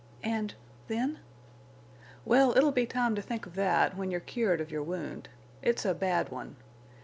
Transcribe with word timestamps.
"And—then?" 0.23 1.19
"Well, 2.25 2.57
it'll 2.57 2.71
be 2.71 2.87
time 2.87 3.13
to 3.13 3.21
think 3.21 3.45
of 3.45 3.53
that 3.53 3.95
when 3.95 4.09
you're 4.09 4.19
cured 4.19 4.59
of 4.59 4.71
your 4.71 4.81
wound. 4.81 5.29
It's 5.61 5.85
a 5.85 5.93
bad 5.93 6.29
one. 6.29 6.55